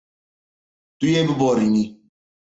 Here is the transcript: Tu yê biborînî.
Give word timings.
Tu 0.97 1.07
yê 1.13 1.21
biborînî. 1.27 1.85